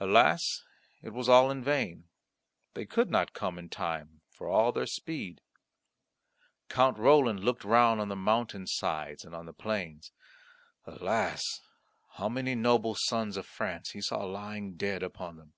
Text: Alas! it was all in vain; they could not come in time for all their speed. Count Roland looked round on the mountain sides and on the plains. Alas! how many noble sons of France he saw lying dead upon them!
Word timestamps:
Alas! 0.00 0.64
it 1.04 1.10
was 1.10 1.28
all 1.28 1.48
in 1.48 1.62
vain; 1.62 2.08
they 2.74 2.84
could 2.84 3.08
not 3.12 3.32
come 3.32 3.60
in 3.60 3.68
time 3.68 4.20
for 4.28 4.48
all 4.48 4.72
their 4.72 4.88
speed. 4.88 5.40
Count 6.68 6.98
Roland 6.98 7.44
looked 7.44 7.62
round 7.62 8.00
on 8.00 8.08
the 8.08 8.16
mountain 8.16 8.66
sides 8.66 9.24
and 9.24 9.36
on 9.36 9.46
the 9.46 9.52
plains. 9.52 10.10
Alas! 10.84 11.60
how 12.14 12.28
many 12.28 12.56
noble 12.56 12.96
sons 12.96 13.36
of 13.36 13.46
France 13.46 13.90
he 13.90 14.00
saw 14.00 14.24
lying 14.24 14.74
dead 14.74 15.00
upon 15.04 15.36
them! 15.36 15.52